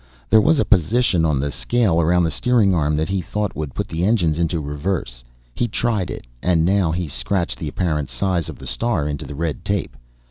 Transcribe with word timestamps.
There 0.31 0.41
was 0.41 0.57
a 0.57 0.65
position 0.65 1.25
on 1.25 1.39
the 1.39 1.51
scale 1.51 2.01
around 2.01 2.23
the 2.23 2.31
steering 2.31 2.73
arm 2.73 2.97
that 2.97 3.09
he 3.09 3.21
thought 3.21 3.55
would 3.55 3.75
put 3.75 3.87
the 3.87 4.03
engines 4.03 4.39
into 4.39 4.59
reverse. 4.59 5.23
He 5.53 5.67
tried 5.67 6.09
it, 6.09 6.25
and 6.41 6.65
now 6.65 6.91
he 6.91 7.07
scratched 7.07 7.59
the 7.59 7.67
apparent 7.69 8.09
size 8.09 8.49
of 8.49 8.57
the 8.57 8.65
star 8.65 9.07
into 9.07 9.27
the 9.27 9.35
red 9.35 9.63
tape. 9.63 9.95